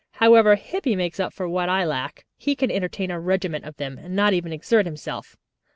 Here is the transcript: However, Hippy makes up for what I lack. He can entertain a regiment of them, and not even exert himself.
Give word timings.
However, 0.13 0.55
Hippy 0.55 0.95
makes 0.95 1.19
up 1.19 1.31
for 1.31 1.47
what 1.47 1.69
I 1.69 1.85
lack. 1.85 2.25
He 2.35 2.55
can 2.55 2.71
entertain 2.71 3.11
a 3.11 3.19
regiment 3.19 3.65
of 3.65 3.77
them, 3.77 3.99
and 3.99 4.15
not 4.15 4.33
even 4.33 4.51
exert 4.51 4.87
himself. 4.87 5.37